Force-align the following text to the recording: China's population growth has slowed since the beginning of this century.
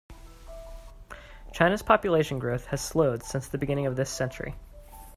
China's 1.53 1.83
population 1.83 2.39
growth 2.39 2.65
has 2.65 2.81
slowed 2.81 3.21
since 3.21 3.47
the 3.47 3.59
beginning 3.59 3.85
of 3.85 3.97
this 3.97 4.09
century. 4.09 4.55